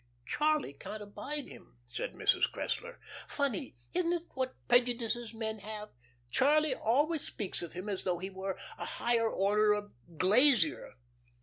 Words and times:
"Charlie 0.25 0.73
can't 0.73 1.03
abide 1.03 1.45
him," 1.47 1.77
said 1.85 2.13
Mrs. 2.13 2.51
Cressler. 2.51 2.97
"Funny, 3.27 3.75
isn't 3.93 4.13
it 4.13 4.23
what 4.33 4.55
prejudices 4.67 5.31
men 5.31 5.59
have? 5.59 5.89
Charlie 6.31 6.73
always 6.73 7.21
speaks 7.21 7.61
of 7.61 7.73
him 7.73 7.87
as 7.87 8.03
though 8.03 8.17
he 8.17 8.31
were 8.31 8.57
a 8.79 8.85
higher 8.85 9.29
order 9.29 9.73
of 9.73 9.91
glazier. 10.17 10.93